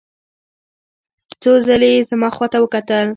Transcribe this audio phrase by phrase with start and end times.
[1.41, 3.07] څو ځلې یې زما خواته وکتل.